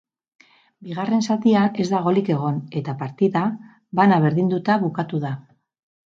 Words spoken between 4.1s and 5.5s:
berdinduta bukatu da.